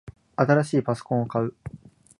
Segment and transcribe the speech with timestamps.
[0.35, 1.53] 新しいパソコンを買う